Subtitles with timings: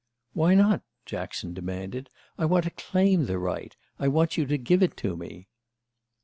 [0.33, 2.09] "Why not?" Jackson demanded.
[2.35, 3.77] "I want to claim the right.
[3.99, 5.47] I want you to give it to me."